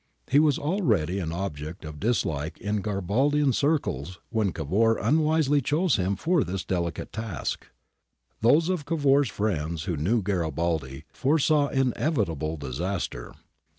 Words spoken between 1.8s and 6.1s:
of dislike in Garibaldian circles when Cavour unwisely chose